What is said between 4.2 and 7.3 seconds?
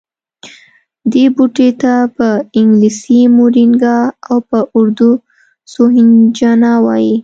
او په اردو سوهنجنا وايي